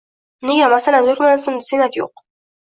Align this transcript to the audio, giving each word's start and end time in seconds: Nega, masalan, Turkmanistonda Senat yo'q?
Nega, 0.49 0.69
masalan, 0.75 1.05
Turkmanistonda 1.09 1.69
Senat 1.69 2.01
yo'q? 2.01 2.25